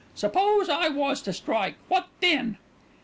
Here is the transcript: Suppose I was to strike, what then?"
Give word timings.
Suppose 0.15 0.67
I 0.67 0.87
was 0.89 1.21
to 1.21 1.31
strike, 1.31 1.75
what 1.87 2.07
then?" 2.21 2.57